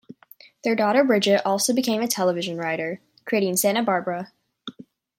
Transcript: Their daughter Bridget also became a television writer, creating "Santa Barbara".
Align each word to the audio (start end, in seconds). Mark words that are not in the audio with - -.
Their 0.63 0.75
daughter 0.75 1.03
Bridget 1.03 1.45
also 1.45 1.75
became 1.75 2.01
a 2.01 2.07
television 2.07 2.57
writer, 2.57 3.01
creating 3.23 3.57
"Santa 3.57 3.83
Barbara". 3.83 4.33